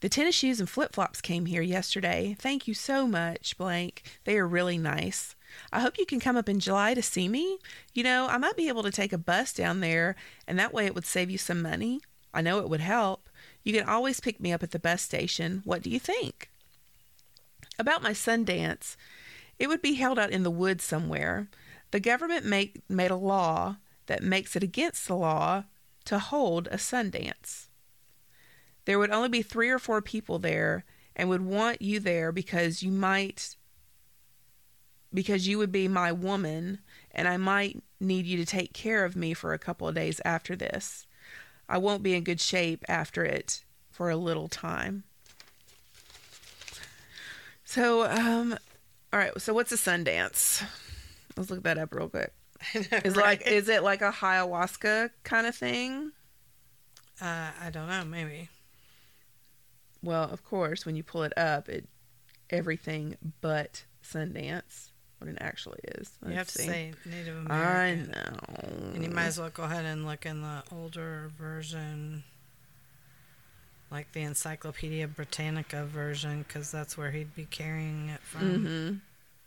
[0.00, 2.34] The tennis shoes and flip flops came here yesterday.
[2.38, 4.02] Thank you so much, Blank.
[4.24, 5.34] They are really nice.
[5.74, 7.58] I hope you can come up in July to see me.
[7.92, 10.16] You know, I might be able to take a bus down there,
[10.48, 12.00] and that way it would save you some money.
[12.32, 13.28] I know it would help.
[13.64, 15.62] You can always pick me up at the bus station.
[15.64, 16.50] What do you think?
[17.78, 18.96] About my Sundance,
[19.58, 21.48] it would be held out in the woods somewhere.
[21.90, 25.64] The government make, made a law that makes it against the law
[26.04, 27.68] to hold a Sundance.
[28.84, 30.84] There would only be three or four people there
[31.16, 33.56] and would want you there because you might
[35.12, 36.80] because you would be my woman
[37.12, 40.20] and I might need you to take care of me for a couple of days
[40.24, 41.06] after this.
[41.68, 45.04] I won't be in good shape after it for a little time.
[47.64, 48.56] So, um,
[49.12, 49.40] all right.
[49.40, 50.64] So, what's a Sundance?
[51.36, 52.32] Let's look that up real quick.
[53.04, 56.12] Is like, is it like a ayahuasca kind of thing?
[57.20, 58.04] Uh, I don't know.
[58.04, 58.48] Maybe.
[60.02, 61.88] Well, of course, when you pull it up, it
[62.50, 64.90] everything but Sundance.
[65.24, 66.10] What it actually is.
[66.22, 68.14] You have Let's to say Native American.
[68.14, 68.92] I know.
[68.94, 72.24] And you might as well go ahead and look in the older version,
[73.90, 78.66] like the Encyclopedia Britannica version, because that's where he'd be carrying it from.
[78.66, 78.96] hmm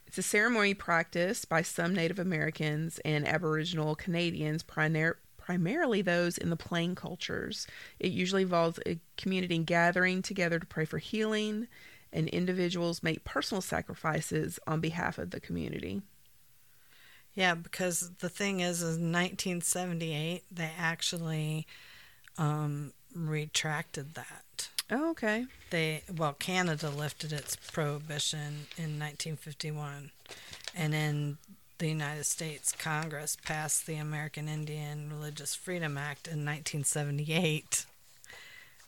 [0.08, 6.50] It's a ceremony practiced by some Native Americans and Aboriginal Canadians, primar- primarily those in
[6.50, 7.68] the plain cultures.
[8.00, 11.68] It usually involves a community gathering together to pray for healing,
[12.12, 16.02] and individuals make personal sacrifices on behalf of the community.
[17.34, 21.67] Yeah, because the thing is, is 1978 they actually
[22.38, 24.70] um, retracted that.
[24.89, 25.46] Oh, okay.
[25.70, 30.12] They well, Canada lifted its prohibition in 1951,
[30.76, 31.38] and in
[31.78, 37.86] the United States Congress passed the American Indian Religious Freedom Act in 1978,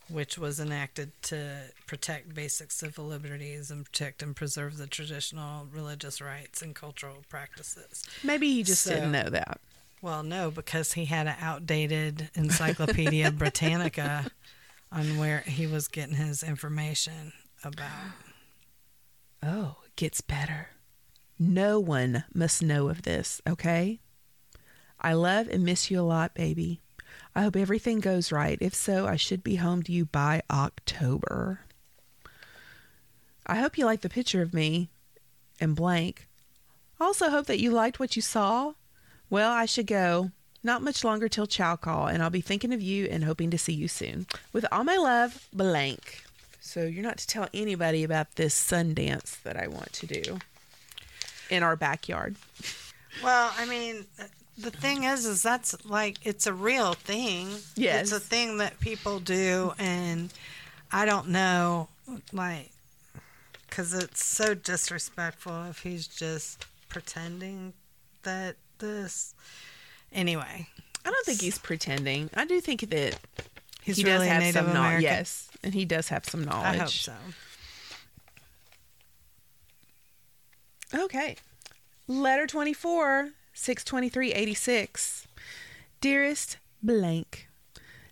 [0.09, 6.19] which was enacted to protect basic civil liberties and protect and preserve the traditional religious
[6.21, 8.03] rights and cultural practices.
[8.23, 9.59] Maybe he just So- didn't know that.
[10.01, 14.31] Well, no, because he had an outdated Encyclopedia Britannica
[14.91, 18.13] on where he was getting his information about.
[19.43, 20.69] Oh, it gets better.
[21.37, 23.99] No one must know of this, okay?
[24.99, 26.81] I love and miss you a lot, baby.
[27.39, 28.57] I hope everything goes right.
[28.59, 31.61] If so, I should be home to you by October.
[33.47, 34.89] I hope you like the picture of me
[35.57, 36.27] and blank.
[36.99, 38.73] Also hope that you liked what you saw.
[39.29, 40.31] Well, I should go.
[40.65, 43.57] Not much longer till chow call, and I'll be thinking of you and hoping to
[43.57, 44.27] see you soon.
[44.51, 46.25] With all my love, blank.
[46.59, 50.39] So you're not to tell anybody about this Sundance that I want to do
[51.49, 52.35] in our backyard.
[53.23, 54.03] Well, I mean,
[54.59, 57.49] the thing is, is that's like it's a real thing.
[57.75, 58.03] Yes.
[58.03, 60.33] it's a thing that people do, and
[60.91, 61.89] I don't know,
[62.33, 62.71] like,
[63.69, 67.73] because it's so disrespectful if he's just pretending
[68.23, 69.33] that this.
[70.11, 70.67] Anyway,
[71.05, 72.29] I don't think he's pretending.
[72.35, 73.19] I do think that
[73.81, 75.03] he's he really does have Native some knowledge.
[75.03, 76.75] Yes, and he does have some knowledge.
[76.75, 77.13] I hope so.
[80.93, 81.35] Okay.
[82.07, 85.27] Letter 24, 62386.
[86.01, 87.49] Dearest blank,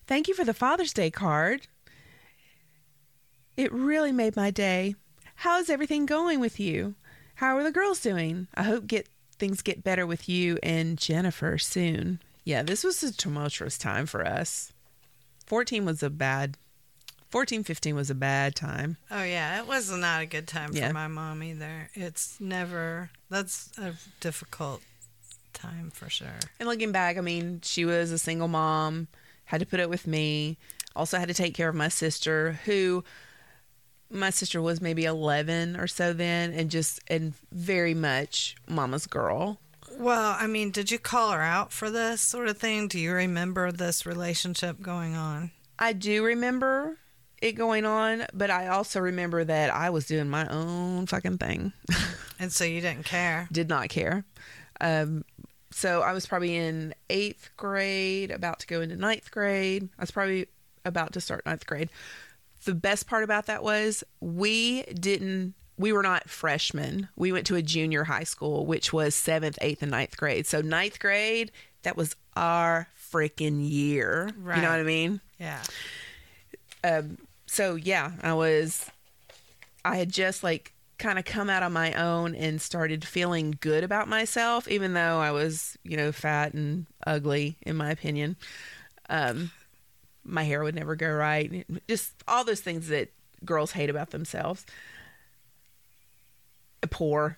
[0.05, 1.67] thank you for the Father's Day card.
[3.55, 4.95] It really made my day.
[5.35, 6.95] How's everything going with you?
[7.35, 8.47] How are the girls doing?
[8.55, 9.07] I hope get
[9.39, 12.19] things get better with you and Jennifer soon.
[12.43, 14.73] Yeah, this was a tumultuous time for us.
[15.45, 16.57] 14 was a bad
[17.29, 18.97] 14 15 was a bad time.
[19.11, 20.87] Oh yeah, it was not a good time Yeah.
[20.89, 21.89] for my mom either.
[21.93, 24.81] It's never that's a difficult
[25.57, 26.39] time for sure.
[26.59, 29.07] And looking back, I mean, she was a single mom,
[29.45, 30.57] had to put up with me,
[30.95, 33.03] also had to take care of my sister, who
[34.09, 39.59] my sister was maybe 11 or so then, and just, and very much mama's girl.
[39.97, 42.87] Well, I mean, did you call her out for this sort of thing?
[42.87, 45.51] Do you remember this relationship going on?
[45.79, 46.97] I do remember
[47.41, 51.73] it going on, but I also remember that I was doing my own fucking thing.
[52.39, 53.47] And so you didn't care.
[53.51, 54.23] Did not care.
[54.79, 55.25] Um,
[55.71, 59.89] so I was probably in eighth grade, about to go into ninth grade.
[59.97, 60.47] I was probably
[60.85, 61.89] about to start ninth grade.
[62.65, 67.09] The best part about that was we didn't, we were not freshmen.
[67.15, 70.47] We went to a junior high school, which was seventh, eighth, and ninth grade.
[70.47, 71.51] So ninth grade,
[71.83, 74.31] that was our freaking year.
[74.37, 74.57] Right.
[74.57, 75.21] You know what I mean?
[75.39, 75.61] Yeah.
[76.83, 78.89] um so yeah i was
[79.85, 83.83] i had just like kind of come out on my own and started feeling good
[83.83, 88.35] about myself even though i was you know fat and ugly in my opinion
[89.09, 89.51] um
[90.23, 93.09] my hair would never go right just all those things that
[93.45, 94.65] girls hate about themselves
[96.89, 97.37] poor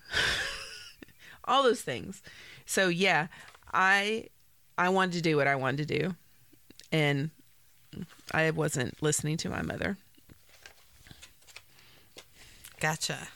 [1.46, 2.22] all those things
[2.66, 3.28] so yeah
[3.74, 4.26] i
[4.78, 6.16] i wanted to do what i wanted to do
[6.92, 7.30] and
[8.32, 9.98] I wasn't listening to my mother.
[12.80, 13.28] Gotcha.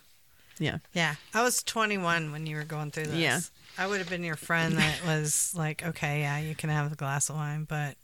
[0.59, 0.77] Yeah.
[0.93, 1.15] Yeah.
[1.33, 3.15] I was 21 when you were going through this.
[3.15, 3.39] Yeah.
[3.77, 6.95] I would have been your friend that was like, okay, yeah, you can have a
[6.95, 7.95] glass of wine, but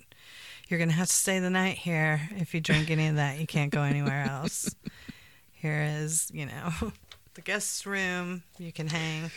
[0.68, 2.22] you're going to have to stay the night here.
[2.38, 4.74] If you drink any of that, you can't go anywhere else.
[5.54, 6.72] Here is, you know,
[7.34, 8.44] the guest room.
[8.58, 9.32] You can hang.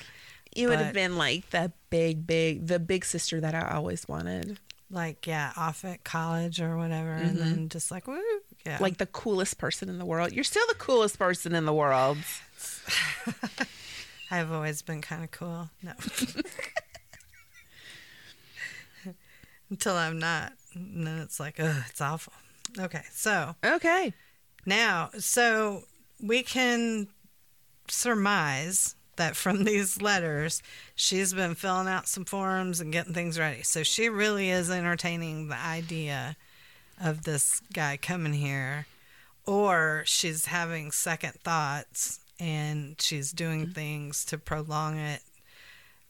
[0.54, 4.58] You would have been like the big, big, the big sister that I always wanted.
[4.90, 7.12] Like, yeah, off at college or whatever.
[7.12, 7.38] And mm-hmm.
[7.38, 8.20] then just like, woo.
[8.66, 8.76] Yeah.
[8.78, 10.32] Like the coolest person in the world.
[10.32, 12.18] You're still the coolest person in the world.
[14.30, 15.68] I've always been kind of cool.
[15.82, 15.92] No.
[19.70, 20.52] Until I'm not.
[20.74, 22.32] And then it's like, ugh, it's awful.
[22.78, 23.02] Okay.
[23.12, 24.12] So Okay.
[24.66, 25.82] now, so
[26.22, 27.08] we can
[27.88, 30.62] surmise that from these letters,
[30.94, 33.62] she's been filling out some forms and getting things ready.
[33.62, 36.36] So she really is entertaining the idea
[37.02, 38.86] of this guy coming here,
[39.46, 43.72] or she's having second thoughts and she's doing mm-hmm.
[43.72, 45.22] things to prolong it.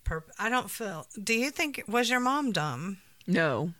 [0.04, 1.06] Per- I don't feel.
[1.22, 2.98] Do you think was your mom dumb?
[3.26, 3.72] No,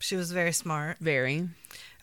[0.00, 0.98] She was very smart.
[1.00, 1.48] very.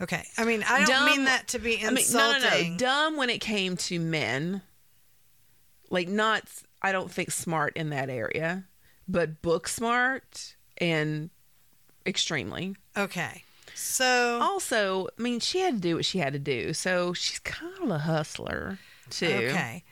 [0.02, 2.78] Okay, I mean I don't Dumb- mean that to be I mean, no, no, no.
[2.78, 4.62] Dumb when it came to men.
[5.90, 6.44] Like, not,
[6.82, 8.64] I don't think smart in that area,
[9.08, 11.30] but book smart and
[12.06, 12.76] extremely.
[12.98, 13.44] Okay,
[13.76, 16.74] so Also, I mean, she had to do what she had to do.
[16.74, 19.26] So she's kind of a hustler, too.
[19.26, 19.84] Okay.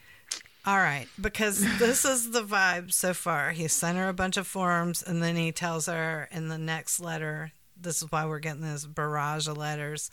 [0.65, 1.07] All right.
[1.19, 3.51] Because this is the vibe so far.
[3.51, 6.99] He sent her a bunch of forms and then he tells her in the next
[6.99, 10.09] letter, this is why we're getting this barrage of letters.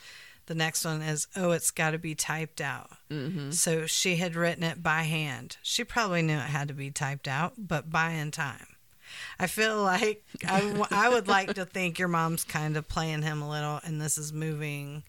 [0.46, 2.90] The next one is, oh, it's got to be typed out.
[3.08, 3.52] Mm-hmm.
[3.52, 5.58] So she had written it by hand.
[5.62, 8.66] She probably knew it had to be typed out, but by in time.
[9.38, 13.22] I feel like I, w- I would like to think your mom's kind of playing
[13.22, 15.04] him a little, and this is moving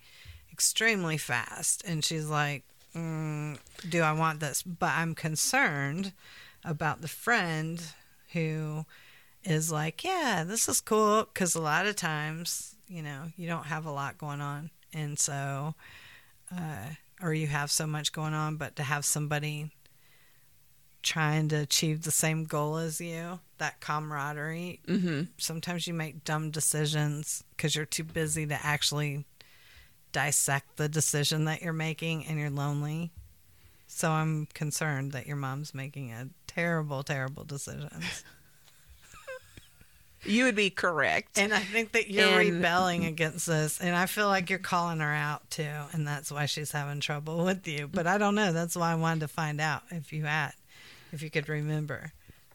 [0.51, 1.83] extremely fast.
[1.85, 2.63] And she's like,
[2.95, 3.57] mm,
[3.89, 4.63] Do I want this?
[4.63, 6.13] But I'm concerned
[6.63, 7.81] about the friend
[8.33, 8.85] who
[9.43, 11.25] is like, Yeah, this is cool.
[11.25, 14.69] Because a lot of times, you know, you don't have a lot going on.
[14.93, 15.75] And so,
[16.55, 16.87] uh,
[17.21, 19.71] or you have so much going on, but to have somebody
[21.03, 24.79] trying to achieve the same goal as you, that camaraderie.
[24.87, 25.23] Mm-hmm.
[25.37, 29.25] Sometimes you make dumb decisions because you're too busy to actually
[30.11, 33.11] dissect the decision that you're making and you're lonely.
[33.87, 37.89] So I'm concerned that your mom's making a terrible, terrible decision.
[40.23, 41.39] You would be correct.
[41.39, 43.81] And I think that you're And- rebelling against this.
[43.81, 45.67] And I feel like you're calling her out too.
[45.93, 47.87] And that's why she's having trouble with you.
[47.91, 48.53] But I don't know.
[48.53, 50.51] That's why I wanted to find out if you had,
[51.11, 52.13] if you could remember.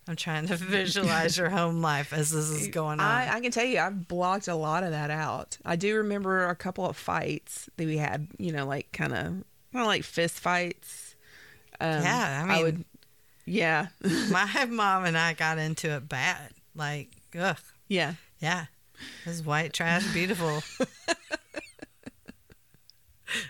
[0.09, 3.07] I'm trying to visualize your home life as this is going on.
[3.07, 5.59] I, I can tell you, I've blocked a lot of that out.
[5.65, 9.45] I do remember a couple of fights that we had, you know, like kind of,
[9.73, 11.15] well, like fist fights.
[11.81, 12.85] Um, Yeah, I I mean- would,
[13.47, 13.87] Yeah.
[14.31, 16.51] My mom and I got into it bad.
[16.75, 18.15] Like, ugh, yeah.
[18.39, 18.67] yeah.
[19.25, 20.63] This white trash beautiful.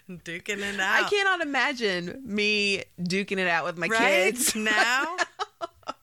[0.08, 1.04] Duking it out.
[1.04, 4.56] I cannot imagine me duking it out with my right kids.
[4.56, 5.16] now.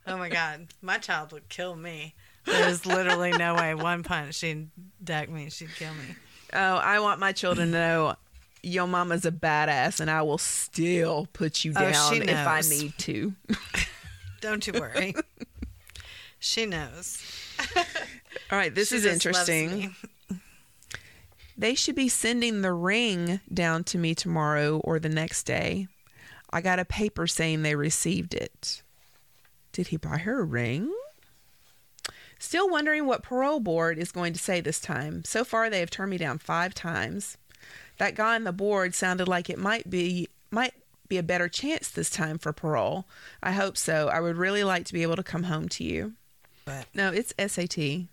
[0.07, 2.15] Oh my god, my child would kill me.
[2.45, 3.73] There's literally no way.
[3.73, 4.69] One punch, she'd
[5.03, 5.49] deck me.
[5.49, 6.15] She'd kill me.
[6.53, 8.15] Oh, I want my children to know
[8.61, 12.61] your mama's a badass and I will still put you Oh, down she if I
[12.61, 13.33] need to.
[14.41, 15.15] Don't you worry.
[16.39, 17.21] she knows.
[18.51, 19.95] All right, this She is interesting.
[21.57, 25.87] They should be sending the ring down to me tomorrow or the next day.
[26.51, 28.82] I got a paper saying they received it.
[29.73, 30.93] Did he buy her a ring?
[32.39, 35.23] Still wondering what parole board is going to say this time.
[35.25, 37.37] So far they have turned me down 5 times.
[37.97, 40.73] That guy on the board sounded like it might be might
[41.07, 43.05] be a better chance this time for parole.
[43.41, 44.07] I hope so.
[44.09, 46.13] I would really like to be able to come home to you.
[46.65, 48.07] But No, it's SAT.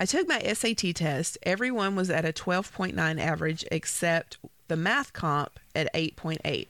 [0.00, 1.38] I took my SAT test.
[1.42, 4.38] Everyone was at a 12.9 average except
[4.68, 6.68] the math comp at 8.8.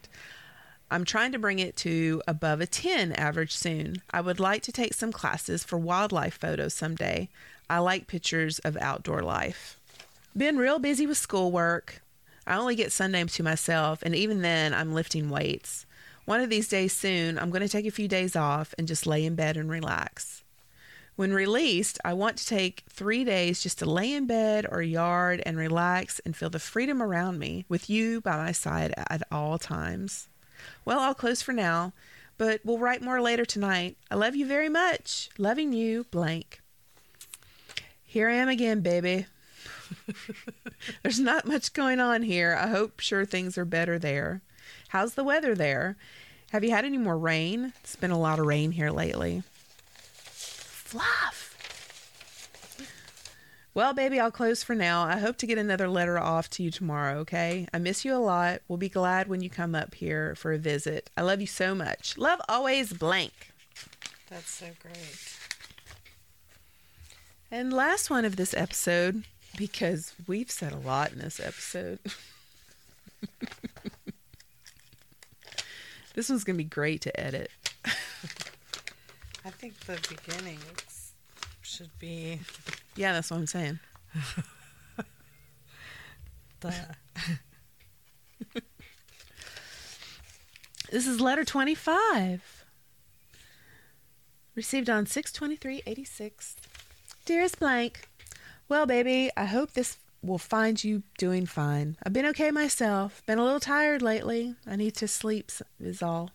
[0.92, 4.02] I'm trying to bring it to above a 10 average soon.
[4.10, 7.30] I would like to take some classes for wildlife photos someday.
[7.70, 9.80] I like pictures of outdoor life.
[10.36, 12.02] Been real busy with schoolwork.
[12.46, 15.86] I only get Sunday to myself, and even then, I'm lifting weights.
[16.26, 19.06] One of these days soon, I'm going to take a few days off and just
[19.06, 20.44] lay in bed and relax.
[21.16, 25.42] When released, I want to take three days just to lay in bed or yard
[25.46, 29.56] and relax and feel the freedom around me with you by my side at all
[29.56, 30.28] times.
[30.84, 31.92] Well, I'll close for now,
[32.38, 33.96] but we'll write more later tonight.
[34.10, 35.30] I love you very much.
[35.38, 36.60] Loving you, blank.
[38.04, 39.26] Here I am again, baby.
[41.02, 42.56] There's not much going on here.
[42.58, 44.42] I hope sure things are better there.
[44.88, 45.96] How's the weather there?
[46.50, 47.72] Have you had any more rain?
[47.80, 49.42] It's been a lot of rain here lately.
[50.20, 51.21] Fluff.
[53.74, 55.04] Well, baby, I'll close for now.
[55.04, 57.66] I hope to get another letter off to you tomorrow, okay?
[57.72, 58.60] I miss you a lot.
[58.68, 61.08] We'll be glad when you come up here for a visit.
[61.16, 62.18] I love you so much.
[62.18, 63.32] Love always blank.
[64.28, 65.38] that's so great.
[67.50, 69.24] And last one of this episode,
[69.56, 71.98] because we've said a lot in this episode.
[76.14, 77.50] this one's going to be great to edit.
[77.86, 80.58] I think the beginning
[81.72, 82.38] should be
[82.96, 83.78] Yeah, that's what I'm saying.
[86.60, 86.74] the
[90.90, 92.66] This is letter 25.
[94.54, 96.56] Received on 62386.
[97.24, 98.10] Dearest blank.
[98.68, 101.96] Well, baby, I hope this will find you doing fine.
[102.04, 103.22] I've been okay myself.
[103.24, 104.54] Been a little tired lately.
[104.66, 105.50] I need to sleep,
[105.80, 106.32] is all.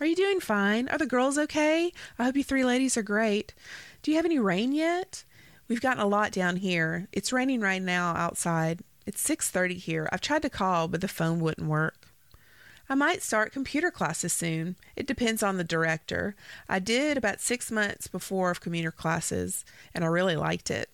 [0.00, 0.88] Are you doing fine?
[0.88, 1.92] Are the girls okay?
[2.18, 3.54] I hope you three ladies are great.
[4.06, 5.24] Do you have any rain yet?
[5.66, 7.08] We've gotten a lot down here.
[7.10, 8.84] It's raining right now outside.
[9.04, 10.08] It's 6:30 here.
[10.12, 12.06] I've tried to call, but the phone wouldn't work.
[12.88, 14.76] I might start computer classes soon.
[14.94, 16.36] It depends on the director.
[16.68, 20.88] I did about six months before of commuter classes, and I really liked it.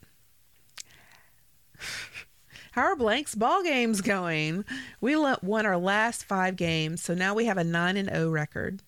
[2.72, 4.64] How are Blank's ball games going?
[5.02, 8.80] We won our last five games, so now we have a 9 and 0 record.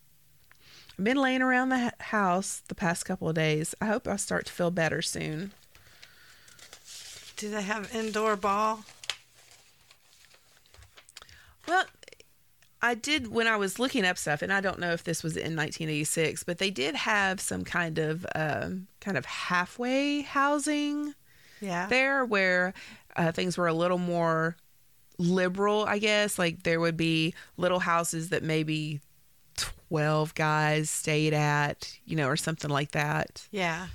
[0.99, 3.75] I've been laying around the house the past couple of days.
[3.81, 5.53] I hope I'll start to feel better soon.
[7.37, 8.85] do they have indoor ball?
[11.67, 11.85] Well,
[12.83, 15.37] I did when I was looking up stuff, and I don't know if this was
[15.37, 21.15] in 1986, but they did have some kind of um, kind of halfway housing
[21.61, 21.87] Yeah.
[21.87, 22.75] there, where
[23.17, 24.57] uh, things were a little more
[25.19, 26.39] liberal, I guess.
[26.39, 29.01] Like there would be little houses that maybe
[29.57, 33.47] 12 guys stayed at, you know, or something like that.
[33.51, 33.89] Yeah.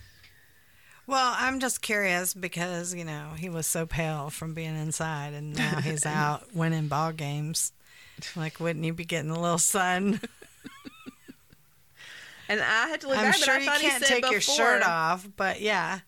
[1.07, 5.55] Well, I'm just curious because, you know, he was so pale from being inside and
[5.55, 7.71] now he's out winning ball games.
[8.35, 10.21] Like, wouldn't he be getting a little sun?
[12.49, 14.31] And I had to look I'm back, sure but I you can't he said take
[14.31, 15.99] your shirt off, but yeah.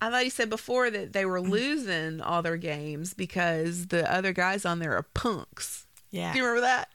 [0.00, 1.48] I thought he said before that they were mm.
[1.48, 5.86] losing all their games because the other guys on there are punks.
[6.10, 6.32] Yeah.
[6.32, 6.90] Do you remember that?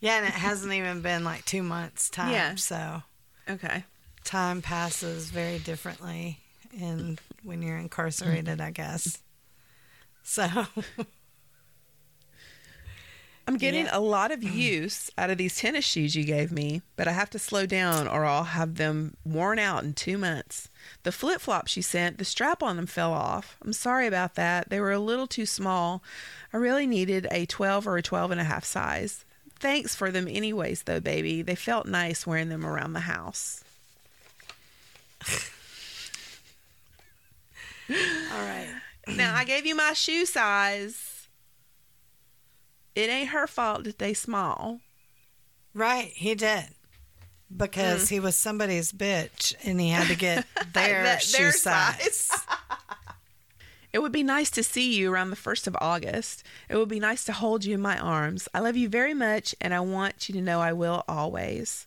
[0.00, 2.32] Yeah, and it hasn't even been like two months' time.
[2.32, 2.54] Yeah.
[2.54, 3.02] So
[3.50, 3.84] Okay.
[4.24, 6.38] time passes very differently
[6.72, 9.18] in when you're incarcerated, I guess.
[10.22, 10.46] So
[13.46, 13.96] I'm getting Yeah.
[13.96, 17.30] a lot of use out of these tennis shoes you gave me, but I have
[17.30, 20.68] to slow down or I'll have them worn out in two months.
[21.02, 23.56] The flip flops you sent, the strap on them fell off.
[23.62, 24.68] I'm sorry about that.
[24.68, 26.02] They were a little too small.
[26.52, 29.24] I really needed a 12 or a 12 and a half size.
[29.60, 31.42] Thanks for them, anyways, though, baby.
[31.42, 33.64] They felt nice wearing them around the house.
[37.90, 37.96] All
[38.42, 38.68] right.
[39.08, 41.26] now, I gave you my shoe size.
[42.94, 44.80] It ain't her fault that they small.
[45.74, 46.66] Right, he did.
[47.54, 48.10] Because mm.
[48.10, 50.44] he was somebody's bitch and he had to get
[50.74, 52.30] their That- shoe their size.
[53.92, 56.42] It would be nice to see you around the 1st of August.
[56.68, 58.48] It would be nice to hold you in my arms.
[58.52, 61.86] I love you very much, and I want you to know I will always.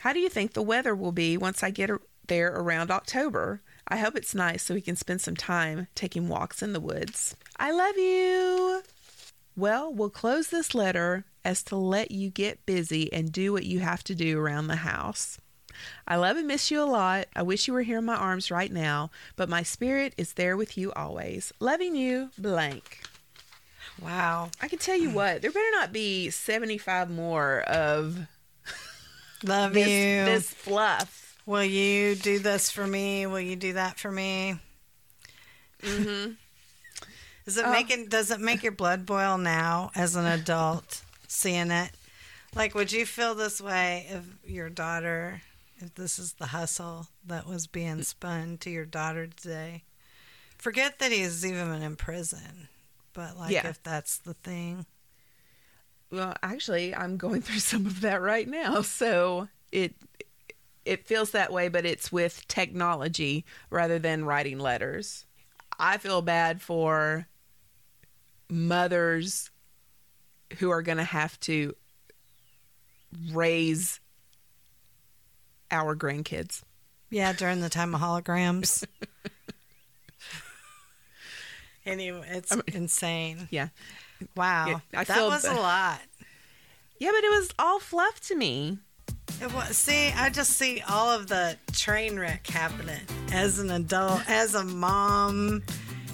[0.00, 1.90] How do you think the weather will be once I get
[2.26, 3.60] there around October?
[3.88, 7.36] I hope it's nice so we can spend some time taking walks in the woods.
[7.58, 8.82] I love you.
[9.56, 13.80] Well, we'll close this letter as to let you get busy and do what you
[13.80, 15.38] have to do around the house.
[16.06, 17.26] I love and miss you a lot.
[17.34, 20.56] I wish you were here in my arms right now, but my spirit is there
[20.56, 21.52] with you always.
[21.60, 23.00] Loving you, blank.
[24.02, 24.50] Wow.
[24.60, 28.18] I can tell you what, there better not be 75 more of
[29.44, 30.24] Love this, you.
[30.24, 31.38] this fluff.
[31.46, 33.26] Will you do this for me?
[33.26, 34.56] Will you do that for me?
[35.82, 36.32] Mm-hmm.
[37.46, 37.70] Is it Oh.
[37.72, 41.90] making does it make your blood boil now as an adult seeing it?
[42.54, 45.42] Like would you feel this way if your daughter
[45.84, 49.84] if this is the hustle that was being spun to your daughter today?
[50.58, 52.68] Forget that he's even been in prison.
[53.12, 53.68] But like Yeah.
[53.68, 54.86] if that's the thing.
[56.10, 58.82] Well, actually, I'm going through some of that right now.
[58.82, 59.94] So it
[60.84, 65.24] it feels that way, but it's with technology rather than writing letters.
[65.78, 67.26] I feel bad for
[68.50, 69.50] mothers
[70.58, 71.74] who are going to have to
[73.32, 73.98] raise
[75.70, 76.62] our grandkids.
[77.10, 78.84] Yeah, during the time of holograms.
[81.86, 83.48] anyway, it's I mean- insane.
[83.50, 83.68] Yeah.
[84.36, 84.66] Wow.
[84.68, 86.00] Yeah, I that feel was a lot.
[86.98, 88.78] Yeah, but it was all fluff to me.
[89.40, 93.00] It was, see, I just see all of the train wreck happening
[93.32, 95.62] as an adult, as a mom,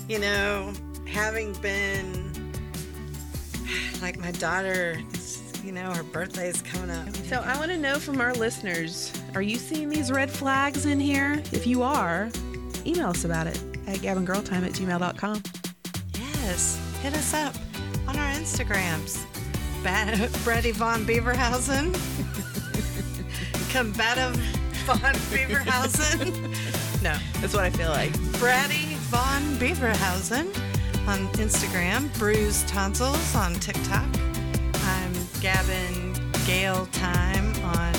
[0.08, 0.72] you know,
[1.06, 2.32] having been
[4.02, 5.00] like my daughter,
[5.64, 7.14] you know, her birthday is coming up.
[7.28, 10.98] So I want to know from our listeners, are you seeing these red flags in
[11.00, 11.42] here?
[11.52, 12.30] If you are,
[12.86, 13.56] email us about it
[13.86, 15.42] at gavingirltime at gmail.com.
[16.18, 17.54] Yes, hit us up
[18.08, 19.24] on our Instagrams.
[19.82, 21.92] Bat- Brady Von Beaverhausen.
[23.72, 24.36] Combative
[24.86, 24.98] Von
[25.30, 27.02] Beaverhausen.
[27.02, 28.12] no, That's what I feel like.
[28.38, 30.46] Brady Von Beaverhausen
[31.06, 32.12] on Instagram.
[32.18, 34.06] Bruised Tonsils on TikTok.
[35.40, 36.12] Gavin
[36.46, 37.94] Gale Time on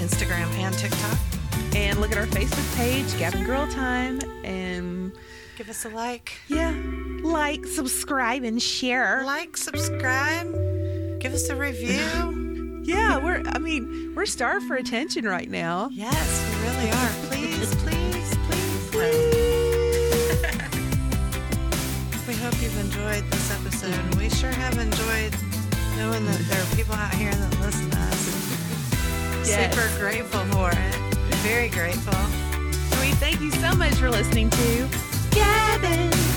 [0.00, 1.18] Instagram and TikTok.
[1.74, 4.20] And look at our Facebook page, Gavin Girl Time.
[4.44, 5.12] And
[5.56, 6.32] Give us a like.
[6.48, 6.72] yeah,
[7.22, 9.24] like, subscribe, and share.
[9.24, 10.46] Like, subscribe.
[11.20, 12.44] Give us a review.
[12.88, 15.90] Yeah, we're, I mean, we're starved for attention right now.
[15.92, 17.10] Yes, we really are.
[17.28, 20.48] Please, Please, please, please.
[22.26, 24.14] we hope you've enjoyed this episode.
[24.14, 25.34] We sure have enjoyed
[25.98, 29.48] knowing that there are people out here that listen to us.
[29.48, 29.74] Yes.
[29.74, 30.94] Super grateful for it.
[31.42, 32.14] Very grateful.
[33.00, 34.88] We thank you so much for listening to
[35.32, 36.27] Gavin